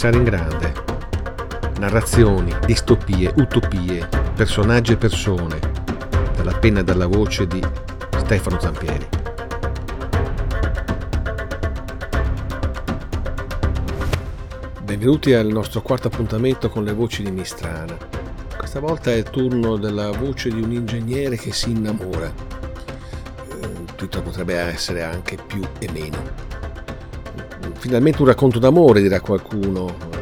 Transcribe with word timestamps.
pensare 0.00 0.16
in 0.16 0.22
grande. 0.22 0.72
Narrazioni, 1.80 2.54
distopie, 2.64 3.32
utopie, 3.34 4.08
personaggi 4.36 4.92
e 4.92 4.96
persone, 4.96 5.58
dalla 6.36 6.56
penna 6.56 6.80
e 6.80 6.84
dalla 6.84 7.08
voce 7.08 7.48
di 7.48 7.60
Stefano 8.16 8.60
Zampieri. 8.60 9.08
Benvenuti 14.84 15.32
al 15.32 15.48
nostro 15.48 15.82
quarto 15.82 16.06
appuntamento 16.06 16.68
con 16.68 16.84
le 16.84 16.92
voci 16.92 17.24
di 17.24 17.32
Mistrana. 17.32 17.96
Questa 18.56 18.78
volta 18.78 19.10
è 19.10 19.14
il 19.14 19.24
turno 19.24 19.78
della 19.78 20.12
voce 20.12 20.48
di 20.50 20.62
un 20.62 20.70
ingegnere 20.70 21.34
che 21.34 21.52
si 21.52 21.70
innamora. 21.70 22.32
Eh, 23.48 23.66
il 23.66 23.94
titolo 23.96 24.22
potrebbe 24.22 24.54
essere 24.54 25.02
anche 25.02 25.36
più 25.44 25.60
e 25.80 25.90
meno 25.90 26.47
finalmente 27.78 28.20
un 28.22 28.28
racconto 28.28 28.58
d'amore, 28.58 29.00
dirà 29.00 29.20
qualcuno. 29.20 30.16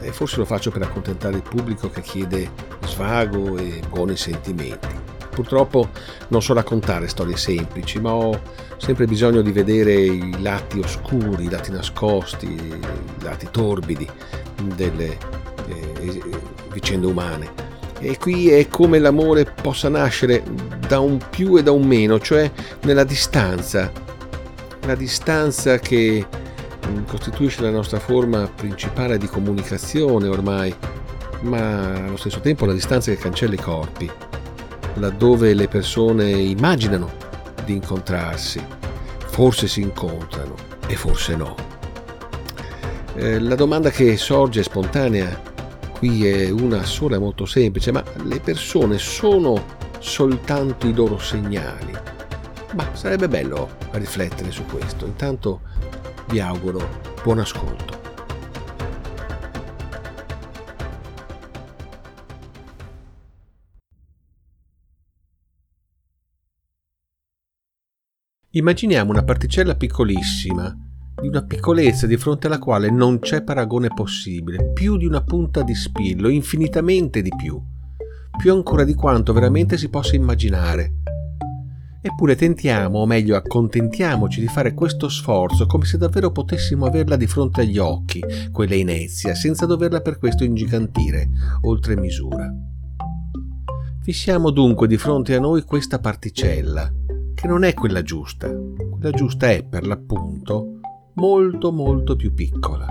E 0.00 0.12
forse 0.12 0.38
lo 0.38 0.44
faccio 0.44 0.70
per 0.70 0.82
accontentare 0.82 1.36
il 1.36 1.42
pubblico 1.42 1.90
che 1.90 2.00
chiede 2.00 2.50
svago 2.86 3.56
e 3.58 3.80
buoni 3.88 4.16
sentimenti. 4.16 5.06
Purtroppo 5.30 5.90
non 6.28 6.42
so 6.42 6.52
raccontare 6.54 7.06
storie 7.06 7.36
semplici, 7.36 8.00
ma 8.00 8.12
ho 8.12 8.40
sempre 8.78 9.06
bisogno 9.06 9.40
di 9.40 9.52
vedere 9.52 9.92
i 9.92 10.42
lati 10.42 10.80
oscuri, 10.80 11.44
i 11.44 11.50
lati 11.50 11.70
nascosti, 11.70 12.46
i 12.46 13.22
lati 13.22 13.46
torbidi 13.50 14.08
delle 14.74 15.16
eh, 15.68 16.20
vicende 16.72 17.06
umane. 17.06 17.66
E 18.00 18.16
qui 18.16 18.50
è 18.50 18.68
come 18.68 18.98
l'amore 18.98 19.44
possa 19.44 19.88
nascere 19.88 20.42
da 20.88 21.00
un 21.00 21.18
più 21.30 21.56
e 21.56 21.62
da 21.62 21.72
un 21.72 21.86
meno, 21.86 22.18
cioè 22.18 22.50
nella 22.82 23.04
distanza, 23.04 23.92
la 24.88 24.94
distanza 24.94 25.78
che 25.78 26.26
mm, 26.86 27.04
costituisce 27.04 27.60
la 27.60 27.68
nostra 27.68 27.98
forma 27.98 28.48
principale 28.48 29.18
di 29.18 29.26
comunicazione 29.26 30.28
ormai, 30.28 30.74
ma 31.42 32.06
allo 32.06 32.16
stesso 32.16 32.40
tempo 32.40 32.64
la 32.64 32.72
distanza 32.72 33.10
che 33.10 33.18
cancella 33.18 33.52
i 33.52 33.58
corpi, 33.58 34.10
laddove 34.94 35.52
le 35.52 35.68
persone 35.68 36.30
immaginano 36.30 37.10
di 37.66 37.74
incontrarsi, 37.74 38.64
forse 39.26 39.68
si 39.68 39.82
incontrano 39.82 40.54
e 40.86 40.96
forse 40.96 41.36
no. 41.36 41.54
Eh, 43.14 43.40
la 43.40 43.56
domanda 43.56 43.90
che 43.90 44.16
sorge 44.16 44.62
spontanea 44.62 45.38
qui 45.98 46.26
è 46.26 46.48
una 46.48 46.82
sola 46.84 47.18
molto 47.18 47.44
semplice, 47.44 47.92
ma 47.92 48.02
le 48.24 48.40
persone 48.40 48.96
sono 48.96 49.62
soltanto 49.98 50.86
i 50.86 50.94
loro 50.94 51.18
segnali? 51.18 52.17
Ma 52.74 52.94
sarebbe 52.94 53.28
bello 53.28 53.76
riflettere 53.92 54.50
su 54.50 54.64
questo. 54.66 55.06
Intanto 55.06 55.62
vi 56.28 56.40
auguro 56.40 57.00
buon 57.22 57.38
ascolto. 57.38 57.98
Immaginiamo 68.50 69.10
una 69.10 69.22
particella 69.24 69.76
piccolissima, 69.76 70.74
di 71.20 71.28
una 71.28 71.44
piccolezza 71.44 72.06
di 72.06 72.16
fronte 72.16 72.46
alla 72.46 72.58
quale 72.58 72.90
non 72.90 73.18
c'è 73.18 73.42
paragone 73.42 73.88
possibile, 73.88 74.72
più 74.72 74.96
di 74.96 75.04
una 75.04 75.22
punta 75.22 75.62
di 75.62 75.74
spillo, 75.74 76.28
infinitamente 76.28 77.22
di 77.22 77.30
più, 77.36 77.60
più 78.36 78.52
ancora 78.52 78.84
di 78.84 78.94
quanto 78.94 79.32
veramente 79.32 79.76
si 79.76 79.88
possa 79.88 80.16
immaginare. 80.16 80.97
Eppure 82.00 82.36
tentiamo, 82.36 83.00
o 83.00 83.06
meglio 83.06 83.34
accontentiamoci 83.34 84.40
di 84.40 84.46
fare 84.46 84.72
questo 84.72 85.08
sforzo 85.08 85.66
come 85.66 85.84
se 85.84 85.98
davvero 85.98 86.30
potessimo 86.30 86.86
averla 86.86 87.16
di 87.16 87.26
fronte 87.26 87.62
agli 87.62 87.78
occhi, 87.78 88.22
quella 88.52 88.76
inezia, 88.76 89.34
senza 89.34 89.66
doverla 89.66 90.00
per 90.00 90.18
questo 90.18 90.44
ingigantire, 90.44 91.28
oltre 91.62 91.96
misura. 91.96 92.48
Fissiamo 94.00 94.50
dunque 94.50 94.86
di 94.86 94.96
fronte 94.96 95.34
a 95.34 95.40
noi 95.40 95.62
questa 95.62 95.98
particella, 95.98 96.90
che 97.34 97.46
non 97.48 97.64
è 97.64 97.74
quella 97.74 98.02
giusta. 98.02 98.48
Quella 98.48 99.10
giusta 99.10 99.50
è, 99.50 99.64
per 99.64 99.86
l'appunto, 99.86 100.80
molto 101.14 101.72
molto 101.72 102.16
più 102.16 102.32
piccola. 102.32 102.86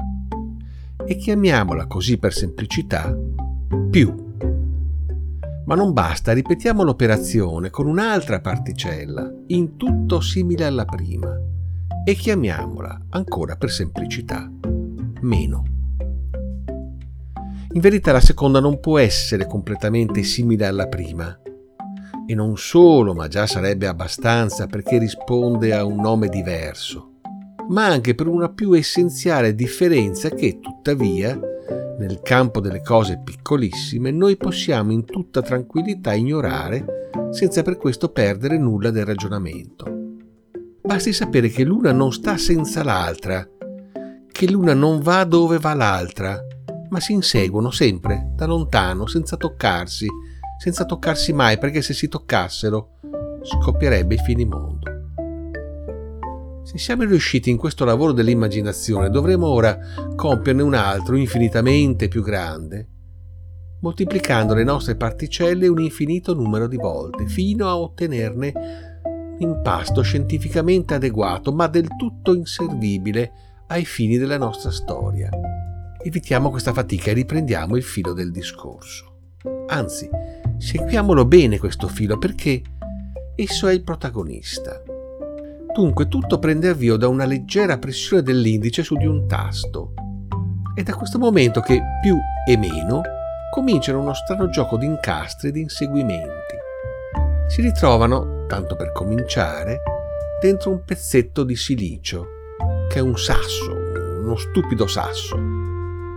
E 1.05 1.15
chiamiamola 1.15 1.87
così 1.87 2.17
per 2.17 2.33
semplicità 2.33 3.15
più. 3.89 4.26
Ma 5.67 5.75
non 5.75 5.91
basta, 5.91 6.31
ripetiamo 6.31 6.81
l'operazione 6.81 7.69
con 7.69 7.87
un'altra 7.87 8.39
particella, 8.39 9.29
in 9.47 9.75
tutto 9.75 10.21
simile 10.21 10.63
alla 10.63 10.85
prima, 10.85 11.37
e 12.05 12.13
chiamiamola, 12.13 13.07
ancora 13.09 13.57
per 13.57 13.69
semplicità, 13.69 14.49
meno. 15.19 15.63
In 17.73 17.81
verità 17.81 18.13
la 18.13 18.21
seconda 18.21 18.61
non 18.61 18.79
può 18.79 18.97
essere 18.97 19.45
completamente 19.45 20.23
simile 20.23 20.65
alla 20.65 20.87
prima. 20.87 21.37
E 22.25 22.33
non 22.33 22.55
solo, 22.55 23.13
ma 23.13 23.27
già 23.27 23.45
sarebbe 23.45 23.87
abbastanza 23.87 24.67
perché 24.67 24.97
risponde 24.97 25.73
a 25.73 25.83
un 25.83 25.97
nome 25.97 26.29
diverso, 26.29 27.15
ma 27.67 27.87
anche 27.87 28.15
per 28.15 28.27
una 28.27 28.47
più 28.47 28.71
essenziale 28.71 29.53
differenza 29.53 30.29
che, 30.29 30.59
tuttavia, 30.61 31.37
nel 31.97 32.21
campo 32.21 32.59
delle 32.59 32.81
cose 32.81 33.19
piccolissime, 33.23 34.11
noi 34.11 34.37
possiamo 34.37 34.91
in 34.91 35.05
tutta 35.05 35.41
tranquillità 35.41 36.13
ignorare 36.13 37.09
senza 37.31 37.63
per 37.63 37.77
questo 37.77 38.09
perdere 38.09 38.57
nulla 38.57 38.91
del 38.91 39.05
ragionamento. 39.05 39.85
Basti 40.81 41.11
sapere 41.11 41.49
che 41.49 41.63
l'una 41.63 41.91
non 41.91 42.13
sta 42.13 42.37
senza 42.37 42.83
l'altra, 42.83 43.47
che 44.31 44.49
l'una 44.49 44.73
non 44.73 44.99
va 44.99 45.23
dove 45.23 45.57
va 45.57 45.73
l'altra, 45.73 46.39
ma 46.89 46.99
si 46.99 47.13
inseguono 47.13 47.71
sempre 47.71 48.31
da 48.33 48.45
lontano, 48.45 49.07
senza 49.07 49.35
toccarsi, 49.35 50.07
senza 50.57 50.85
toccarsi 50.85 51.33
mai, 51.33 51.57
perché 51.57 51.81
se 51.81 51.93
si 51.93 52.07
toccassero 52.07 52.99
scoppierebbe 53.41 54.13
il 54.13 54.21
finimondo. 54.21 54.96
Se 56.67 56.77
siamo 56.77 57.03
riusciti 57.03 57.49
in 57.49 57.55
questo 57.55 57.85
lavoro 57.85 58.11
dell'immaginazione, 58.11 59.09
dovremo 59.09 59.47
ora 59.47 59.79
compierne 60.17 60.61
un 60.61 60.73
altro 60.73 61.15
infinitamente 61.15 62.09
più 62.09 62.21
grande, 62.21 62.89
moltiplicando 63.79 64.53
le 64.53 64.65
nostre 64.65 64.97
particelle 64.97 65.69
un 65.69 65.79
infinito 65.79 66.33
numero 66.33 66.67
di 66.67 66.75
volte, 66.75 67.25
fino 67.25 67.69
a 67.69 67.77
ottenerne 67.77 68.51
un 69.05 69.35
impasto 69.37 70.01
scientificamente 70.01 70.93
adeguato, 70.95 71.53
ma 71.53 71.67
del 71.67 71.87
tutto 71.95 72.33
inservibile 72.33 73.31
ai 73.67 73.85
fini 73.85 74.17
della 74.17 74.37
nostra 74.37 74.69
storia. 74.69 75.29
Evitiamo 76.03 76.49
questa 76.49 76.73
fatica 76.73 77.11
e 77.11 77.13
riprendiamo 77.13 77.77
il 77.77 77.83
filo 77.83 78.11
del 78.11 78.29
discorso. 78.29 79.19
Anzi, 79.67 80.09
seguiamolo 80.57 81.23
bene 81.23 81.59
questo 81.59 81.87
filo 81.87 82.17
perché 82.17 82.61
esso 83.37 83.67
è 83.67 83.73
il 83.73 83.83
protagonista. 83.83 84.81
Dunque 85.77 86.07
tutto 86.07 86.39
prende 86.39 86.69
avvio 86.69 86.97
da 86.97 87.07
una 87.07 87.25
leggera 87.25 87.77
pressione 87.77 88.23
dell'indice 88.23 88.81
su 88.81 88.95
di 88.95 89.05
un 89.05 89.27
tasto. 89.27 89.93
È 90.73 90.81
da 90.81 90.95
questo 90.95 91.19
momento 91.19 91.61
che 91.61 91.79
più 92.01 92.17
e 92.47 92.57
meno 92.57 93.01
cominciano 93.51 93.99
uno 93.99 94.15
strano 94.15 94.49
gioco 94.49 94.75
di 94.75 94.87
incastri 94.87 95.49
e 95.49 95.51
di 95.51 95.61
inseguimenti. 95.61 96.55
Si 97.45 97.61
ritrovano, 97.61 98.47
tanto 98.47 98.75
per 98.75 98.91
cominciare, 98.91 99.83
dentro 100.41 100.71
un 100.71 100.83
pezzetto 100.83 101.43
di 101.43 101.55
silicio, 101.55 102.25
che 102.89 102.97
è 102.97 103.01
un 103.01 103.15
sasso, 103.15 103.71
uno 104.23 104.35
stupido 104.35 104.87
sasso, 104.87 105.39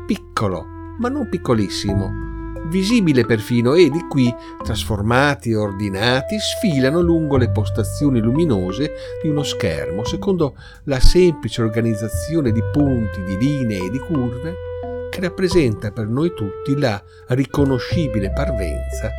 piccolo, 0.06 0.64
ma 0.98 1.10
non 1.10 1.28
piccolissimo, 1.28 2.29
visibile 2.70 3.26
perfino, 3.26 3.74
e 3.74 3.90
di 3.90 4.06
qui, 4.08 4.34
trasformati 4.62 5.50
e 5.50 5.56
ordinati, 5.56 6.38
sfilano 6.38 7.00
lungo 7.00 7.36
le 7.36 7.50
postazioni 7.50 8.20
luminose 8.20 8.92
di 9.22 9.28
uno 9.28 9.42
schermo, 9.42 10.04
secondo 10.04 10.56
la 10.84 11.00
semplice 11.00 11.62
organizzazione 11.62 12.52
di 12.52 12.62
punti, 12.72 13.22
di 13.22 13.36
linee 13.36 13.86
e 13.86 13.90
di 13.90 13.98
curve 13.98 14.68
che 15.10 15.20
rappresenta 15.20 15.90
per 15.90 16.06
noi 16.06 16.32
tutti 16.34 16.78
la 16.78 17.02
riconoscibile 17.28 18.30
parvenza 18.30 19.10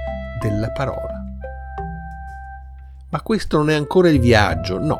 della 0.41 0.71
parola. 0.71 1.19
Ma 3.09 3.21
questo 3.21 3.57
non 3.57 3.69
è 3.69 3.75
ancora 3.75 4.09
il 4.09 4.19
viaggio, 4.19 4.79
no, 4.79 4.99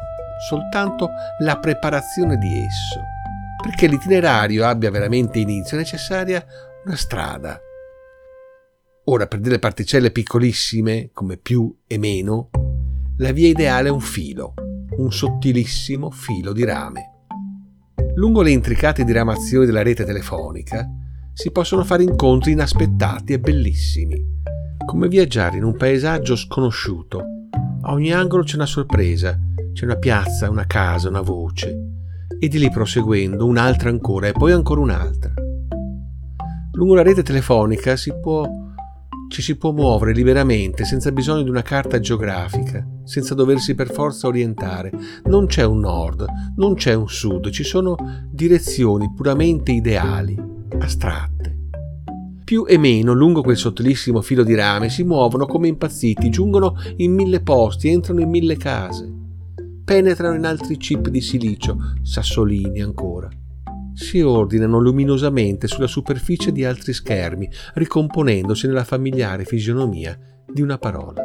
soltanto 0.50 1.10
la 1.40 1.58
preparazione 1.58 2.38
di 2.38 2.66
esso. 2.66 3.00
Perché 3.64 3.88
l'itinerario 3.88 4.66
abbia 4.66 4.92
veramente 4.92 5.40
inizio 5.40 5.78
è 5.78 5.80
necessaria 5.80 6.44
una 6.84 6.96
strada, 6.96 7.60
Ora, 9.06 9.26
per 9.26 9.40
delle 9.40 9.58
particelle 9.58 10.12
piccolissime, 10.12 11.10
come 11.12 11.38
più 11.38 11.76
e 11.88 11.98
meno, 11.98 12.50
la 13.18 13.32
via 13.32 13.48
ideale 13.48 13.88
è 13.88 13.92
un 13.92 14.00
filo, 14.00 14.54
un 14.98 15.12
sottilissimo 15.12 16.12
filo 16.12 16.54
di 16.54 16.64
rame. 16.64 17.10
Lungo 18.16 18.44
le 18.44 18.52
intricate 18.52 19.04
diramazioni 19.04 19.66
della 19.66 19.82
rete 19.82 20.06
telefonica 20.06 20.88
si 21.34 21.50
possono 21.52 21.84
fare 21.84 22.04
incontri 22.04 22.52
inaspettati 22.52 23.34
e 23.34 23.40
bellissimi, 23.40 24.24
come 24.86 25.08
viaggiare 25.08 25.58
in 25.58 25.64
un 25.64 25.76
paesaggio 25.76 26.36
sconosciuto. 26.36 27.24
A 27.82 27.94
ogni 27.94 28.14
angolo 28.14 28.44
c'è 28.44 28.56
una 28.56 28.68
sorpresa, 28.68 29.36
c'è 29.74 29.86
una 29.86 29.98
piazza, 29.98 30.50
una 30.50 30.68
casa, 30.68 31.10
una 31.10 31.22
voce. 31.22 31.88
e 32.40 32.48
di 32.48 32.58
lì 32.58 32.72
proseguendo 32.72 33.46
un'altra 33.46 33.90
ancora 33.90 34.28
e 34.28 34.32
poi 34.32 34.52
ancora 34.52 34.82
un'altra. 34.82 35.32
Lungo 36.74 36.96
la 36.96 37.04
rete 37.04 37.22
telefonica 37.22 37.96
si 37.96 38.12
può, 38.20 38.50
ci 39.32 39.42
si 39.42 39.56
può 39.56 39.72
muovere 39.72 40.12
liberamente 40.12 40.84
senza 40.84 41.12
bisogno 41.14 41.44
di 41.44 41.50
una 41.50 41.62
carta 41.62 42.02
geografica, 42.02 42.86
senza 43.06 43.34
doversi 43.34 43.74
per 43.76 43.90
forza 43.90 44.28
orientare. 44.28 44.92
Non 45.24 45.46
c'è 45.46 45.64
un 45.64 45.80
nord, 45.80 46.26
non 46.58 46.76
c'è 46.76 46.94
un 46.94 47.08
sud, 47.08 47.50
ci 47.50 47.64
sono 47.64 47.96
direzioni 48.30 49.12
puramente 49.16 49.72
ideali, 49.72 50.38
astratte. 50.80 51.70
Più 52.44 52.66
e 52.68 52.78
meno 52.78 53.14
lungo 53.14 53.42
quel 53.42 53.56
sottilissimo 53.56 54.22
filo 54.22 54.44
di 54.44 54.54
rame 54.54 54.90
si 54.90 55.04
muovono 55.04 55.46
come 55.46 55.70
impazziti, 55.70 56.30
giungono 56.30 56.76
in 56.98 57.14
mille 57.14 57.40
posti, 57.42 57.88
entrano 57.88 58.20
in 58.20 58.30
mille 58.30 58.58
case, 58.58 59.10
penetrano 59.86 60.36
in 60.36 60.46
altri 60.46 60.76
chip 60.76 61.08
di 61.08 61.22
silicio, 61.22 61.78
sassolini 62.02 62.82
ancora 62.82 63.30
si 63.94 64.22
ordinano 64.22 64.80
luminosamente 64.80 65.68
sulla 65.68 65.88
superficie 65.88 66.52
di 66.52 66.64
altri 66.66 66.94
schermi, 66.94 67.50
ricomponendosi 67.76 68.68
nella 68.68 68.84
familiare 68.84 69.46
fisionomia 69.46 70.18
di 70.46 70.62
una 70.62 70.78
parola. 70.78 71.22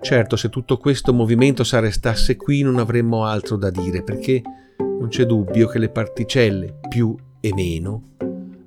Certo, 0.00 0.36
se 0.36 0.48
tutto 0.48 0.78
questo 0.78 1.12
movimento 1.12 1.62
s'arrestasse 1.62 2.36
qui 2.36 2.62
non 2.62 2.78
avremmo 2.78 3.24
altro 3.24 3.56
da 3.56 3.70
dire, 3.70 4.02
perché 4.02 4.42
non 4.78 5.08
c'è 5.08 5.24
dubbio 5.24 5.68
che 5.68 5.78
le 5.78 5.90
particelle 5.90 6.78
più 6.88 7.14
e 7.40 7.52
meno 7.54 8.08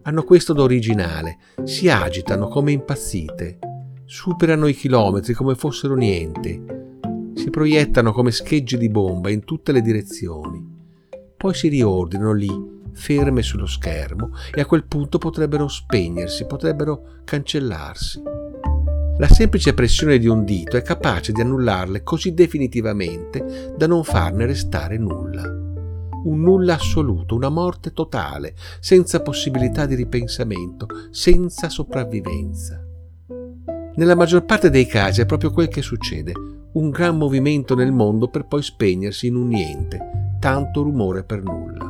hanno 0.03 0.23
questo 0.23 0.53
d'originale, 0.53 1.37
si 1.63 1.89
agitano 1.89 2.47
come 2.47 2.73
impazzite, 2.73 3.59
superano 4.03 4.67
i 4.67 4.73
chilometri 4.73 5.33
come 5.33 5.55
fossero 5.55 5.95
niente, 5.95 6.99
si 7.35 7.49
proiettano 7.49 8.11
come 8.11 8.31
schegge 8.31 8.77
di 8.77 8.89
bomba 8.89 9.29
in 9.29 9.45
tutte 9.45 9.71
le 9.71 9.81
direzioni 9.81 10.72
poi 11.43 11.53
si 11.53 11.67
riordinano 11.67 12.31
lì, 12.31 12.49
ferme 12.93 13.41
sullo 13.41 13.65
schermo, 13.65 14.29
e 14.53 14.61
a 14.61 14.65
quel 14.65 14.85
punto 14.85 15.17
potrebbero 15.17 15.67
spegnersi, 15.67 16.45
potrebbero 16.45 17.19
cancellarsi. 17.25 18.21
La 19.17 19.27
semplice 19.27 19.73
pressione 19.73 20.19
di 20.19 20.27
un 20.27 20.45
dito 20.45 20.77
è 20.77 20.81
capace 20.81 21.33
di 21.33 21.41
annullarle 21.41 22.01
così 22.01 22.33
definitivamente 22.33 23.73
da 23.75 23.87
non 23.87 24.05
farne 24.05 24.45
restare 24.45 24.97
nulla. 24.97 25.43
Un 25.43 26.39
nulla 26.39 26.75
assoluto, 26.75 27.35
una 27.35 27.49
morte 27.49 27.91
totale, 27.91 28.55
senza 28.79 29.21
possibilità 29.21 29.85
di 29.85 29.95
ripensamento, 29.95 30.87
senza 31.09 31.67
sopravvivenza. 31.67 32.81
Nella 33.95 34.15
maggior 34.15 34.45
parte 34.45 34.69
dei 34.69 34.85
casi 34.85 35.19
è 35.19 35.25
proprio 35.25 35.51
quel 35.51 35.67
che 35.67 35.81
succede, 35.81 36.31
un 36.71 36.89
gran 36.89 37.17
movimento 37.17 37.75
nel 37.75 37.91
mondo 37.91 38.29
per 38.29 38.45
poi 38.45 38.63
spegnersi 38.63 39.27
in 39.27 39.35
un 39.35 39.49
niente, 39.49 40.22
tanto 40.43 40.81
rumore 40.81 41.23
per 41.23 41.41
nulla. 41.41 41.89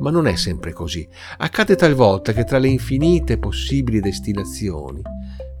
Ma 0.00 0.10
non 0.10 0.26
è 0.26 0.34
sempre 0.34 0.72
così. 0.72 1.08
Accade 1.36 1.76
talvolta 1.76 2.32
che 2.32 2.42
tra 2.42 2.58
le 2.58 2.66
infinite 2.66 3.38
possibili 3.38 4.00
destinazioni 4.00 5.00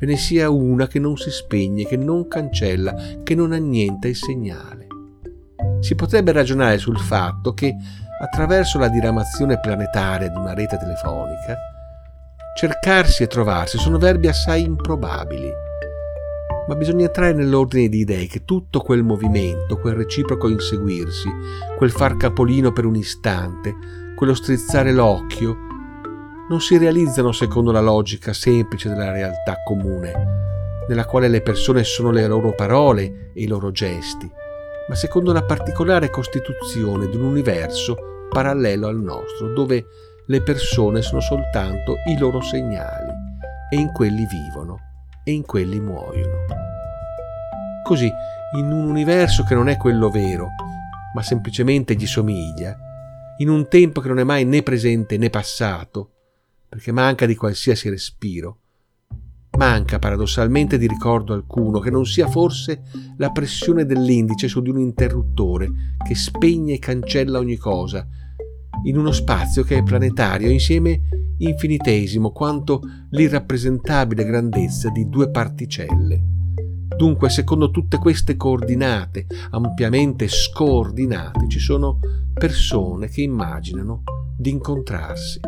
ve 0.00 0.06
ne 0.06 0.16
sia 0.16 0.50
una 0.50 0.88
che 0.88 0.98
non 0.98 1.16
si 1.16 1.30
spegne, 1.30 1.86
che 1.86 1.96
non 1.96 2.26
cancella, 2.26 2.96
che 3.22 3.36
non 3.36 3.52
annienta 3.52 4.08
il 4.08 4.16
segnale. 4.16 4.88
Si 5.78 5.94
potrebbe 5.94 6.32
ragionare 6.32 6.78
sul 6.78 6.98
fatto 6.98 7.54
che, 7.54 7.72
attraverso 8.20 8.76
la 8.80 8.88
diramazione 8.88 9.60
planetaria 9.60 10.26
di 10.26 10.36
una 10.36 10.52
rete 10.52 10.76
telefonica, 10.76 11.56
cercarsi 12.56 13.22
e 13.22 13.28
trovarsi 13.28 13.78
sono 13.78 13.98
verbi 13.98 14.26
assai 14.26 14.64
improbabili 14.64 15.63
ma 16.66 16.74
bisogna 16.76 17.06
entrare 17.06 17.34
nell'ordine 17.34 17.88
di 17.88 17.98
idee 17.98 18.26
che 18.26 18.44
tutto 18.44 18.80
quel 18.80 19.02
movimento, 19.02 19.78
quel 19.78 19.94
reciproco 19.94 20.48
inseguirsi, 20.48 21.28
quel 21.76 21.90
far 21.90 22.16
capolino 22.16 22.72
per 22.72 22.86
un 22.86 22.96
istante, 22.96 23.74
quello 24.16 24.34
strizzare 24.34 24.92
l'occhio, 24.92 25.56
non 26.48 26.60
si 26.60 26.78
realizzano 26.78 27.32
secondo 27.32 27.70
la 27.70 27.80
logica 27.80 28.32
semplice 28.32 28.88
della 28.88 29.12
realtà 29.12 29.56
comune, 29.64 30.12
nella 30.88 31.04
quale 31.04 31.28
le 31.28 31.42
persone 31.42 31.84
sono 31.84 32.10
le 32.10 32.26
loro 32.26 32.54
parole 32.54 33.30
e 33.34 33.42
i 33.42 33.46
loro 33.46 33.70
gesti, 33.70 34.30
ma 34.88 34.94
secondo 34.94 35.32
la 35.32 35.44
particolare 35.44 36.10
costituzione 36.10 37.08
di 37.08 37.16
un 37.16 37.24
universo 37.24 37.96
parallelo 38.30 38.86
al 38.86 39.00
nostro, 39.00 39.52
dove 39.52 39.84
le 40.26 40.42
persone 40.42 41.02
sono 41.02 41.20
soltanto 41.20 41.96
i 42.08 42.18
loro 42.18 42.40
segnali 42.40 43.12
e 43.70 43.76
in 43.76 43.92
quelli 43.92 44.26
vivono 44.26 44.92
e 45.24 45.32
in 45.32 45.44
quelli 45.44 45.80
muoiono. 45.80 46.44
Così, 47.82 48.10
in 48.56 48.70
un 48.70 48.88
universo 48.88 49.42
che 49.42 49.54
non 49.54 49.68
è 49.68 49.76
quello 49.76 50.10
vero, 50.10 50.50
ma 51.14 51.22
semplicemente 51.22 51.94
gli 51.94 52.06
somiglia, 52.06 52.76
in 53.38 53.48
un 53.48 53.68
tempo 53.68 54.00
che 54.00 54.08
non 54.08 54.20
è 54.20 54.24
mai 54.24 54.44
né 54.44 54.62
presente 54.62 55.16
né 55.16 55.30
passato, 55.30 56.10
perché 56.68 56.92
manca 56.92 57.26
di 57.26 57.34
qualsiasi 57.34 57.88
respiro, 57.88 58.58
manca 59.56 59.98
paradossalmente 59.98 60.78
di 60.78 60.86
ricordo 60.86 61.32
alcuno 61.32 61.78
che 61.78 61.90
non 61.90 62.04
sia 62.04 62.28
forse 62.28 62.82
la 63.16 63.30
pressione 63.30 63.84
dell'indice 63.84 64.48
su 64.48 64.60
di 64.60 64.70
un 64.70 64.80
interruttore 64.80 65.96
che 66.04 66.14
spegne 66.14 66.74
e 66.74 66.78
cancella 66.78 67.38
ogni 67.38 67.56
cosa, 67.56 68.06
in 68.84 68.98
uno 68.98 69.12
spazio 69.12 69.62
che 69.62 69.78
è 69.78 69.82
planetario 69.82 70.50
insieme 70.50 71.02
infinitesimo 71.38 72.30
quanto 72.30 72.80
l'irrappresentabile 73.10 74.24
grandezza 74.24 74.90
di 74.90 75.08
due 75.08 75.30
particelle. 75.30 76.32
Dunque, 76.96 77.28
secondo 77.28 77.70
tutte 77.70 77.98
queste 77.98 78.36
coordinate 78.36 79.26
ampiamente 79.50 80.28
scordinate, 80.28 81.48
ci 81.48 81.58
sono 81.58 81.98
persone 82.32 83.08
che 83.08 83.22
immaginano 83.22 84.02
di 84.36 84.50
incontrarsi. 84.50 85.40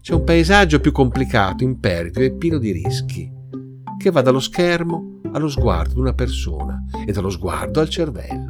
C'è 0.00 0.14
un 0.14 0.24
paesaggio 0.24 0.80
più 0.80 0.90
complicato, 0.90 1.62
impervio 1.62 2.24
e 2.24 2.32
pieno 2.32 2.58
di 2.58 2.72
rischi, 2.72 3.30
che 3.98 4.10
va 4.10 4.22
dallo 4.22 4.40
schermo 4.40 5.20
allo 5.32 5.48
sguardo 5.48 5.94
di 5.94 6.00
una 6.00 6.14
persona 6.14 6.84
e 7.06 7.12
dallo 7.12 7.30
sguardo 7.30 7.80
al 7.80 7.88
cervello. 7.88 8.45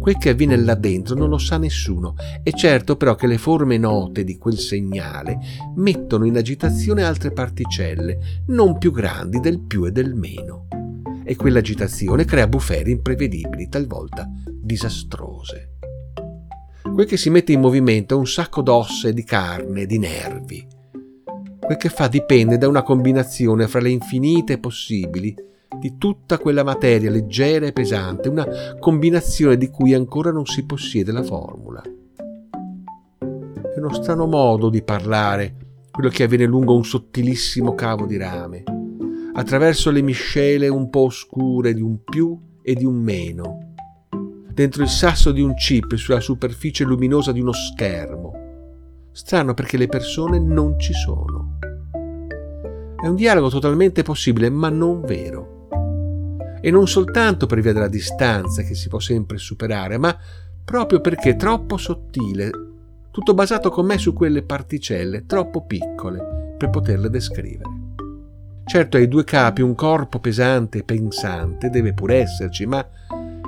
Quel 0.00 0.16
che 0.16 0.30
avviene 0.30 0.56
là 0.56 0.74
dentro 0.74 1.14
non 1.14 1.28
lo 1.28 1.36
sa 1.36 1.58
nessuno. 1.58 2.14
È 2.42 2.50
certo 2.52 2.96
però 2.96 3.14
che 3.14 3.26
le 3.26 3.36
forme 3.36 3.76
note 3.76 4.24
di 4.24 4.38
quel 4.38 4.58
segnale 4.58 5.38
mettono 5.76 6.24
in 6.24 6.38
agitazione 6.38 7.04
altre 7.04 7.32
particelle, 7.32 8.42
non 8.46 8.78
più 8.78 8.92
grandi 8.92 9.40
del 9.40 9.60
più 9.60 9.84
e 9.84 9.92
del 9.92 10.14
meno. 10.14 10.68
E 11.22 11.36
quell'agitazione 11.36 12.24
crea 12.24 12.48
bufere 12.48 12.90
imprevedibili, 12.90 13.68
talvolta 13.68 14.26
disastrose. 14.50 15.76
Quel 16.82 17.06
che 17.06 17.18
si 17.18 17.28
mette 17.28 17.52
in 17.52 17.60
movimento 17.60 18.14
è 18.14 18.18
un 18.18 18.26
sacco 18.26 18.62
d'ossa 18.62 19.08
e 19.08 19.12
di 19.12 19.22
carne 19.22 19.84
di 19.84 19.98
nervi. 19.98 20.66
Quel 21.60 21.76
che 21.76 21.90
fa 21.90 22.08
dipende 22.08 22.56
da 22.56 22.66
una 22.66 22.82
combinazione 22.82 23.68
fra 23.68 23.80
le 23.80 23.90
infinite 23.90 24.58
possibili 24.58 25.34
di 25.78 25.96
tutta 25.96 26.38
quella 26.38 26.64
materia 26.64 27.10
leggera 27.10 27.66
e 27.66 27.72
pesante, 27.72 28.28
una 28.28 28.46
combinazione 28.78 29.56
di 29.56 29.68
cui 29.68 29.94
ancora 29.94 30.30
non 30.32 30.46
si 30.46 30.64
possiede 30.64 31.12
la 31.12 31.22
formula. 31.22 31.80
È 31.82 33.78
uno 33.78 33.92
strano 33.94 34.26
modo 34.26 34.68
di 34.68 34.82
parlare 34.82 35.56
quello 35.90 36.08
che 36.10 36.24
avviene 36.24 36.44
lungo 36.44 36.74
un 36.74 36.84
sottilissimo 36.84 37.74
cavo 37.74 38.06
di 38.06 38.16
rame, 38.16 38.62
attraverso 39.34 39.90
le 39.90 40.02
miscele 40.02 40.68
un 40.68 40.90
po' 40.90 41.04
oscure 41.04 41.72
di 41.72 41.80
un 41.80 42.02
più 42.02 42.38
e 42.62 42.74
di 42.74 42.84
un 42.84 42.96
meno, 42.96 43.74
dentro 44.52 44.82
il 44.82 44.88
sasso 44.88 45.30
di 45.30 45.40
un 45.40 45.54
chip 45.54 45.94
sulla 45.94 46.20
superficie 46.20 46.84
luminosa 46.84 47.32
di 47.32 47.40
uno 47.40 47.52
schermo. 47.52 48.32
Strano 49.12 49.54
perché 49.54 49.76
le 49.76 49.88
persone 49.88 50.38
non 50.38 50.78
ci 50.78 50.92
sono. 50.92 51.58
È 53.02 53.06
un 53.06 53.14
dialogo 53.14 53.48
totalmente 53.48 54.02
possibile, 54.02 54.50
ma 54.50 54.68
non 54.68 55.00
vero 55.00 55.58
e 56.60 56.70
non 56.70 56.86
soltanto 56.86 57.46
per 57.46 57.60
via 57.60 57.72
della 57.72 57.88
distanza 57.88 58.62
che 58.62 58.74
si 58.74 58.88
può 58.88 58.98
sempre 58.98 59.38
superare, 59.38 59.98
ma 59.98 60.16
proprio 60.64 61.00
perché 61.00 61.36
troppo 61.36 61.76
sottile, 61.76 62.50
tutto 63.10 63.34
basato 63.34 63.70
con 63.70 63.86
me 63.86 63.98
su 63.98 64.12
quelle 64.12 64.42
particelle 64.42 65.26
troppo 65.26 65.64
piccole 65.64 66.54
per 66.56 66.70
poterle 66.70 67.10
descrivere. 67.10 67.78
Certo 68.64 68.96
ai 68.96 69.08
due 69.08 69.24
capi 69.24 69.62
un 69.62 69.74
corpo 69.74 70.20
pesante 70.20 70.78
e 70.78 70.84
pensante 70.84 71.70
deve 71.70 71.92
pur 71.92 72.12
esserci, 72.12 72.66
ma 72.66 72.86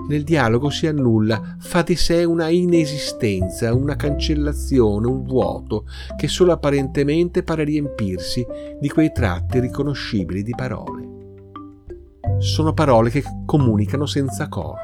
nel 0.08 0.24
dialogo 0.24 0.68
si 0.68 0.88
annulla, 0.88 1.56
fa 1.60 1.82
di 1.82 1.94
sé 1.94 2.24
una 2.24 2.48
inesistenza, 2.48 3.72
una 3.72 3.94
cancellazione, 3.94 5.06
un 5.06 5.22
vuoto 5.22 5.84
che 6.16 6.26
solo 6.26 6.50
apparentemente 6.50 7.44
pare 7.44 7.62
riempirsi 7.62 8.44
di 8.80 8.88
quei 8.88 9.12
tratti 9.12 9.60
riconoscibili 9.60 10.42
di 10.42 10.54
parole 10.56 11.11
sono 12.42 12.72
parole 12.72 13.10
che 13.10 13.22
comunicano 13.46 14.04
senza 14.04 14.48
corpo, 14.48 14.80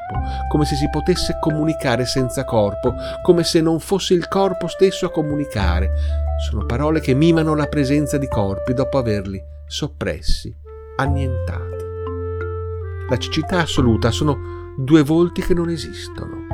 come 0.49 0.63
se 0.63 0.75
si 0.75 0.89
potesse 0.89 1.37
comunicare 1.41 2.05
senza 2.05 2.45
corpo, 2.45 2.93
come 3.21 3.43
se 3.43 3.59
non 3.59 3.81
fosse 3.81 4.13
il 4.13 4.29
corpo 4.29 4.67
stesso 4.67 5.05
a 5.05 5.11
comunicare. 5.11 5.91
Sono 6.49 6.65
parole 6.65 7.01
che 7.01 7.13
mimano 7.13 7.55
la 7.55 7.67
presenza 7.67 8.17
di 8.17 8.27
corpi 8.29 8.73
dopo 8.73 8.97
averli 8.97 9.43
soppressi, 9.67 10.55
annientati. 10.95 11.85
La 13.09 13.17
cecità 13.17 13.59
assoluta 13.59 14.09
sono 14.09 14.73
due 14.77 15.03
volti 15.03 15.41
che 15.41 15.53
non 15.53 15.69
esistono. 15.69 16.47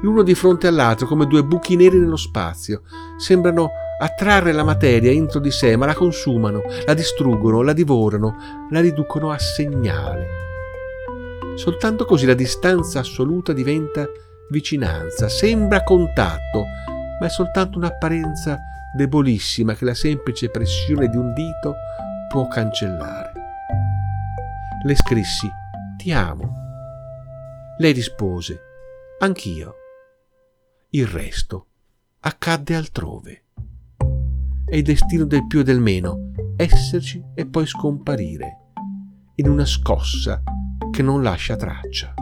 l'uno 0.00 0.22
di 0.22 0.34
fronte 0.34 0.66
all'altro 0.66 1.06
come 1.06 1.26
due 1.26 1.44
buchi 1.44 1.76
neri 1.76 1.98
nello 1.98 2.16
spazio. 2.16 2.82
Sembrano 3.16 3.70
attrarre 3.98 4.52
la 4.52 4.64
materia 4.64 5.10
entro 5.10 5.40
di 5.40 5.50
sé, 5.50 5.76
ma 5.76 5.86
la 5.86 5.94
consumano, 5.94 6.62
la 6.84 6.94
distruggono, 6.94 7.62
la 7.62 7.72
divorano, 7.72 8.66
la 8.70 8.80
riducono 8.80 9.30
a 9.30 9.38
segnale. 9.38 10.26
Soltanto 11.54 12.04
così 12.04 12.26
la 12.26 12.34
distanza 12.34 13.00
assoluta 13.00 13.52
diventa 13.52 14.06
vicinanza, 14.50 15.28
sembra 15.28 15.82
contatto, 15.82 16.64
ma 17.20 17.26
è 17.26 17.28
soltanto 17.28 17.78
un'apparenza 17.78 18.58
debolissima 18.96 19.74
che 19.74 19.84
la 19.84 19.94
semplice 19.94 20.50
pressione 20.50 21.08
di 21.08 21.16
un 21.16 21.32
dito 21.32 21.74
può 22.28 22.48
cancellare. 22.48 23.32
Le 24.84 24.94
scrissi 24.96 25.48
Ti 25.96 26.12
amo. 26.12 26.52
Lei 27.78 27.92
rispose 27.92 28.60
Anch'io. 29.20 29.74
Il 30.90 31.06
resto 31.06 31.66
accadde 32.20 32.74
altrove. 32.74 33.43
È 34.66 34.76
il 34.76 34.82
destino 34.82 35.26
del 35.26 35.46
più 35.46 35.60
e 35.60 35.62
del 35.62 35.78
meno, 35.78 36.30
esserci 36.56 37.22
e 37.34 37.46
poi 37.46 37.66
scomparire, 37.66 38.70
in 39.36 39.48
una 39.48 39.66
scossa 39.66 40.42
che 40.90 41.02
non 41.02 41.22
lascia 41.22 41.54
traccia. 41.54 42.14